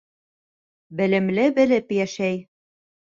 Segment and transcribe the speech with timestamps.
[1.01, 2.41] Белемле белеп йәшәй